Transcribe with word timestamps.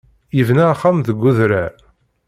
Yebna 0.37 0.65
axxam 0.71 0.97
deg 1.07 1.19
udrar. 1.29 1.73